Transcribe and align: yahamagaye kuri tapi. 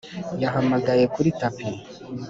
yahamagaye 0.41 1.03
kuri 1.13 1.29
tapi. 1.39 1.67